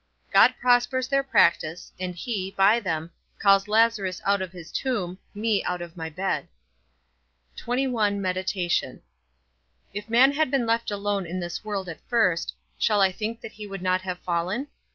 God 0.33 0.55
prospers 0.59 1.07
their 1.07 1.21
practice, 1.21 1.91
and 1.99 2.15
he, 2.15 2.55
by 2.57 2.79
them, 2.79 3.11
calls 3.37 3.67
Lazarus 3.67 4.19
out 4.25 4.41
of 4.41 4.51
his 4.51 4.71
tomb, 4.71 5.19
me 5.35 5.63
out 5.65 5.79
of 5.79 5.95
my 5.95 6.09
bed. 6.09 6.47
XXI. 7.55 8.17
MEDITATION. 8.17 9.03
If 9.93 10.09
man 10.09 10.31
had 10.31 10.49
been 10.49 10.65
left 10.65 10.89
alone 10.89 11.27
in 11.27 11.39
this 11.39 11.63
world 11.63 11.87
at 11.87 12.01
first, 12.09 12.55
shall 12.79 12.99
I 12.99 13.11
think 13.11 13.41
that 13.41 13.51
he 13.51 13.67
would 13.67 13.83
not 13.83 14.01
have 14.01 14.17
fallen? 14.21 14.69